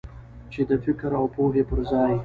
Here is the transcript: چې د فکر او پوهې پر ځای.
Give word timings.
چې 0.51 0.61
د 0.69 0.71
فکر 0.83 1.11
او 1.19 1.25
پوهې 1.35 1.63
پر 1.69 1.79
ځای. 1.91 2.11